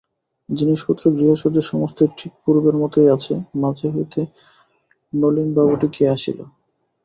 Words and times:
জিনিসপত্র 0.49 1.03
গৃহসজ্জা 1.11 1.63
সমস্তই 1.63 2.09
ঠিক 2.17 2.31
পূর্বের 2.43 2.75
মতোই 2.77 3.07
আছে, 3.09 3.33
মাঝে 3.55 3.87
হইতে 3.89 4.19
নলিনবাবুটি 5.13 5.87
কে 5.95 6.03
আসিল? 6.09 6.39